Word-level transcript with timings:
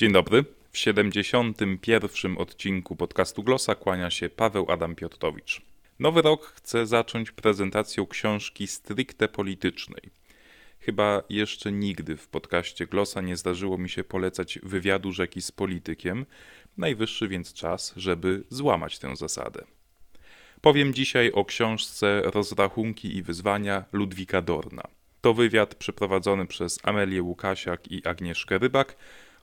Dzień 0.00 0.12
dobry. 0.12 0.44
W 0.72 0.78
71. 0.78 2.38
odcinku 2.38 2.96
podcastu 2.96 3.42
Glosa 3.42 3.74
kłania 3.74 4.10
się 4.10 4.28
Paweł 4.28 4.66
Adam 4.70 4.94
Piotrowicz. 4.94 5.62
Nowy 5.98 6.22
rok 6.22 6.46
chcę 6.46 6.86
zacząć 6.86 7.30
prezentacją 7.30 8.06
książki 8.06 8.66
stricte 8.66 9.28
politycznej. 9.28 10.02
Chyba 10.78 11.22
jeszcze 11.28 11.72
nigdy 11.72 12.16
w 12.16 12.28
podcaście 12.28 12.86
Glosa 12.86 13.20
nie 13.20 13.36
zdarzyło 13.36 13.78
mi 13.78 13.88
się 13.88 14.04
polecać 14.04 14.58
wywiadu 14.62 15.12
rzeki 15.12 15.42
z 15.42 15.52
politykiem. 15.52 16.26
Najwyższy 16.76 17.28
więc 17.28 17.52
czas, 17.52 17.92
żeby 17.96 18.44
złamać 18.48 18.98
tę 18.98 19.16
zasadę. 19.16 19.64
Powiem 20.60 20.94
dzisiaj 20.94 21.32
o 21.32 21.44
książce 21.44 22.22
Rozrachunki 22.24 23.16
i 23.16 23.22
wyzwania 23.22 23.84
Ludwika 23.92 24.42
Dorna. 24.42 24.82
To 25.20 25.34
wywiad 25.34 25.74
przeprowadzony 25.74 26.46
przez 26.46 26.78
Amelię 26.82 27.22
Łukasiak 27.22 27.92
i 27.92 28.06
Agnieszkę 28.06 28.58
Rybak, 28.58 28.96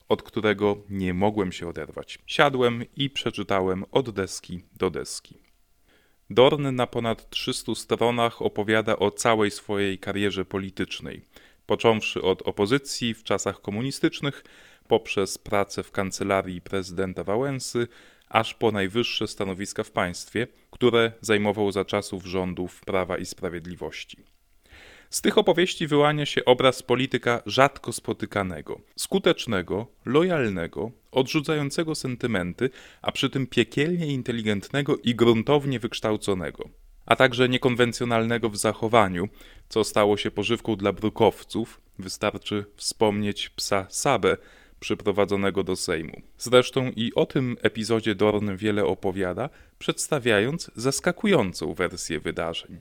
od 0.09 0.23
którego 0.23 0.77
nie 0.89 1.13
mogłem 1.13 1.51
się 1.51 1.67
oderwać. 1.67 2.19
Siadłem 2.25 2.83
i 2.95 3.09
przeczytałem 3.09 3.85
od 3.91 4.09
deski 4.09 4.63
do 4.75 4.89
deski. 4.89 5.37
Dorn 6.29 6.75
na 6.75 6.87
ponad 6.87 7.29
300 7.29 7.75
stronach 7.75 8.41
opowiada 8.41 8.99
o 8.99 9.11
całej 9.11 9.51
swojej 9.51 9.99
karierze 9.99 10.45
politycznej, 10.45 11.25
począwszy 11.65 12.21
od 12.21 12.41
opozycji 12.41 13.13
w 13.13 13.23
czasach 13.23 13.61
komunistycznych, 13.61 14.43
poprzez 14.87 15.37
pracę 15.37 15.83
w 15.83 15.91
kancelarii 15.91 16.61
prezydenta 16.61 17.23
Wałęsy, 17.23 17.87
aż 18.29 18.53
po 18.53 18.71
najwyższe 18.71 19.27
stanowiska 19.27 19.83
w 19.83 19.91
państwie, 19.91 20.47
które 20.71 21.11
zajmował 21.21 21.71
za 21.71 21.85
czasów 21.85 22.25
rządów 22.25 22.81
Prawa 22.81 23.17
i 23.17 23.25
Sprawiedliwości. 23.25 24.36
Z 25.09 25.21
tych 25.21 25.37
opowieści 25.37 25.87
wyłania 25.87 26.25
się 26.25 26.45
obraz 26.45 26.83
polityka 26.83 27.41
rzadko 27.45 27.93
spotykanego, 27.93 28.81
skutecznego, 28.95 29.87
lojalnego, 30.05 30.91
odrzucającego 31.11 31.95
sentymenty, 31.95 32.69
a 33.01 33.11
przy 33.11 33.29
tym 33.29 33.47
piekielnie 33.47 34.07
inteligentnego 34.07 34.97
i 34.97 35.15
gruntownie 35.15 35.79
wykształconego, 35.79 36.69
a 37.05 37.15
także 37.15 37.49
niekonwencjonalnego 37.49 38.49
w 38.49 38.57
zachowaniu, 38.57 39.29
co 39.69 39.83
stało 39.83 40.17
się 40.17 40.31
pożywką 40.31 40.75
dla 40.75 40.93
brukowców. 40.93 41.81
Wystarczy 41.99 42.65
wspomnieć 42.75 43.49
psa 43.49 43.85
Sabę, 43.89 44.37
przyprowadzonego 44.79 45.63
do 45.63 45.75
Sejmu. 45.75 46.21
Zresztą 46.37 46.91
i 46.95 47.11
o 47.15 47.25
tym 47.25 47.57
epizodzie 47.61 48.15
Dorn 48.15 48.55
wiele 48.55 48.85
opowiada, 48.85 49.49
przedstawiając 49.79 50.71
zaskakującą 50.75 51.73
wersję 51.73 52.19
wydarzeń. 52.19 52.79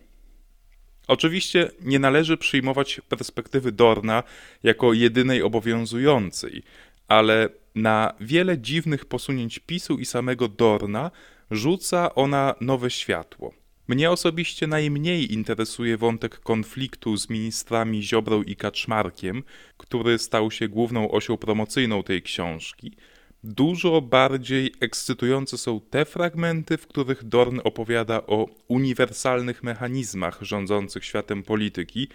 Oczywiście 1.09 1.71
nie 1.81 1.99
należy 1.99 2.37
przyjmować 2.37 3.01
perspektywy 3.09 3.73
Dorna 3.73 4.23
jako 4.62 4.93
jedynej 4.93 5.43
obowiązującej, 5.43 6.62
ale 7.09 7.49
na 7.75 8.15
wiele 8.21 8.59
dziwnych 8.59 9.05
posunięć 9.05 9.59
PiSu 9.59 9.99
i 9.99 10.05
samego 10.05 10.49
Dorna 10.49 11.11
rzuca 11.51 12.15
ona 12.15 12.55
nowe 12.61 12.91
światło. 12.91 13.53
Mnie 13.89 14.11
osobiście 14.11 14.67
najmniej 14.67 15.33
interesuje 15.33 15.97
wątek 15.97 16.41
konfliktu 16.41 17.17
z 17.17 17.31
ministrami 17.31 18.03
Ziobrą 18.03 18.43
i 18.43 18.57
Kaczmarkiem, 18.57 19.43
który 19.77 20.19
stał 20.19 20.51
się 20.51 20.69
główną 20.69 21.11
osią 21.11 21.37
promocyjną 21.37 22.03
tej 22.03 22.23
książki– 22.23 22.93
Dużo 23.48 24.00
bardziej 24.00 24.75
ekscytujące 24.80 25.58
są 25.58 25.80
te 25.80 26.05
fragmenty, 26.05 26.77
w 26.77 26.86
których 26.86 27.25
Dorn 27.25 27.61
opowiada 27.64 28.27
o 28.27 28.47
uniwersalnych 28.69 29.62
mechanizmach 29.62 30.38
rządzących 30.42 31.05
światem 31.05 31.42
polityki, 31.42 32.08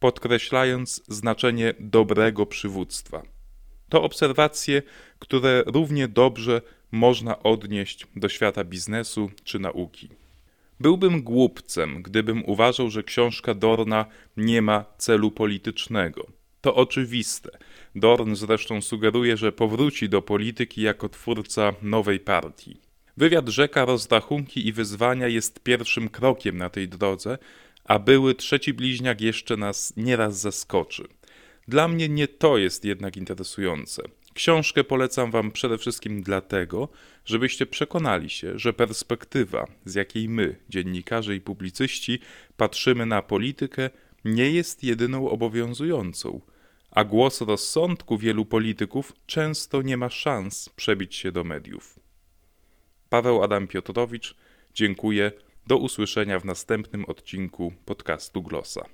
podkreślając 0.00 1.02
znaczenie 1.08 1.74
dobrego 1.80 2.46
przywództwa. 2.46 3.22
To 3.88 4.02
obserwacje, 4.02 4.82
które 5.18 5.62
równie 5.66 6.08
dobrze 6.08 6.62
można 6.92 7.42
odnieść 7.42 8.06
do 8.16 8.28
świata 8.28 8.64
biznesu 8.64 9.30
czy 9.44 9.58
nauki. 9.58 10.08
Byłbym 10.80 11.22
głupcem, 11.22 12.02
gdybym 12.02 12.44
uważał, 12.44 12.90
że 12.90 13.02
książka 13.02 13.54
Dorna 13.54 14.06
nie 14.36 14.62
ma 14.62 14.84
celu 14.98 15.30
politycznego. 15.30 16.37
To 16.68 16.74
oczywiste. 16.74 17.50
Dorn 17.94 18.34
zresztą 18.34 18.80
sugeruje, 18.80 19.36
że 19.36 19.52
powróci 19.52 20.08
do 20.08 20.22
polityki 20.22 20.82
jako 20.82 21.08
twórca 21.08 21.74
nowej 21.82 22.20
partii. 22.20 22.76
Wywiad 23.16 23.48
rzeka 23.48 23.84
rozrachunki 23.84 24.66
i 24.66 24.72
wyzwania 24.72 25.28
jest 25.28 25.60
pierwszym 25.60 26.08
krokiem 26.08 26.56
na 26.56 26.70
tej 26.70 26.88
drodze, 26.88 27.38
a 27.84 27.98
były 27.98 28.34
trzeci 28.34 28.72
bliźniak 28.72 29.20
jeszcze 29.20 29.56
nas 29.56 29.92
nieraz 29.96 30.40
zaskoczy. 30.40 31.04
Dla 31.68 31.88
mnie 31.88 32.08
nie 32.08 32.28
to 32.28 32.58
jest 32.58 32.84
jednak 32.84 33.16
interesujące. 33.16 34.02
Książkę 34.34 34.84
polecam 34.84 35.30
Wam 35.30 35.50
przede 35.50 35.78
wszystkim 35.78 36.22
dlatego, 36.22 36.88
żebyście 37.24 37.66
przekonali 37.66 38.30
się, 38.30 38.58
że 38.58 38.72
perspektywa, 38.72 39.66
z 39.84 39.94
jakiej 39.94 40.28
my, 40.28 40.56
dziennikarze 40.68 41.36
i 41.36 41.40
publicyści, 41.40 42.18
patrzymy 42.56 43.06
na 43.06 43.22
politykę, 43.22 43.90
nie 44.24 44.50
jest 44.50 44.84
jedyną 44.84 45.30
obowiązującą 45.30 46.40
a 46.90 47.04
głos 47.04 47.40
rozsądku 47.40 48.18
wielu 48.18 48.44
polityków 48.44 49.12
często 49.26 49.82
nie 49.82 49.96
ma 49.96 50.10
szans 50.10 50.68
przebić 50.68 51.14
się 51.14 51.32
do 51.32 51.44
mediów. 51.44 52.00
Paweł 53.08 53.42
Adam 53.42 53.66
Piotrowicz, 53.66 54.34
dziękuję. 54.74 55.32
Do 55.66 55.76
usłyszenia 55.76 56.40
w 56.40 56.44
następnym 56.44 57.04
odcinku 57.04 57.72
podcastu 57.84 58.42
Glosa. 58.42 58.88